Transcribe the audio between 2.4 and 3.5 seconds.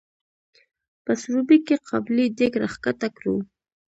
راښکته کړو.